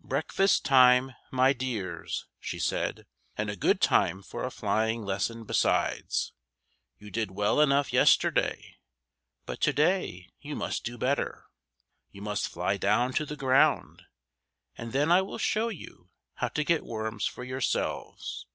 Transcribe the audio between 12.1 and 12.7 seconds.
You must